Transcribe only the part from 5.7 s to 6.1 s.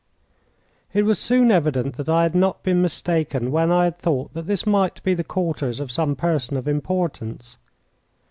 of